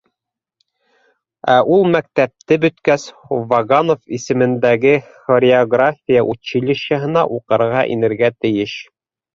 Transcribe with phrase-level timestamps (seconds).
[1.55, 3.05] Ә ул, мәктәпте бөткәс,
[3.53, 4.97] Ваганов исемендәге
[5.29, 8.79] хореография училищеһына уҡырға инергә тейеш!